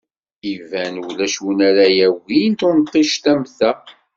[0.53, 3.71] Iban ulac win ara yagin tunṭict am ta!